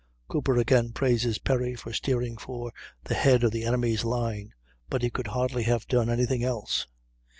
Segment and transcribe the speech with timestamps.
[0.27, 2.71] Cooper again praises Perry for steering for
[3.03, 4.55] the head of the enemy's line,
[4.89, 6.87] but he could hardly have done any thing else.